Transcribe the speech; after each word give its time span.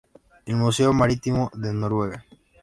El 0.47 0.55
Museo 0.55 0.93
Marítimo 0.93 1.51
de 1.53 1.71
Noruega. 1.75 2.25